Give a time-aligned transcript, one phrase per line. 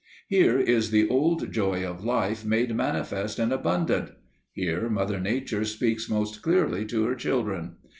[0.27, 4.09] Here is the old joy of life made manifest and abundant;
[4.51, 7.75] here Mother Nature speaks most clearly to her children.